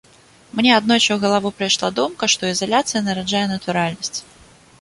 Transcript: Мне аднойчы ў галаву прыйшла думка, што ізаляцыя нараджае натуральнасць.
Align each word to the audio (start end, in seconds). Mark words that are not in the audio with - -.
Мне 0.59 0.71
аднойчы 0.77 1.05
ў 1.13 1.17
галаву 1.25 1.51
прыйшла 1.59 1.89
думка, 1.99 2.31
што 2.37 2.43
ізаляцыя 2.55 3.05
нараджае 3.11 3.45
натуральнасць. 3.55 4.19